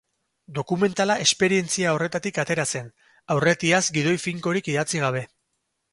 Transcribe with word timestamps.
Dokumentala 0.59 1.17
esperientzia 1.25 1.93
horretatik 1.97 2.41
atera 2.45 2.65
zen, 2.77 2.89
aurretiaz 3.35 3.83
gidoi 3.99 4.19
finkorik 4.27 4.71
idatzi 4.75 5.05
gabe. 5.09 5.27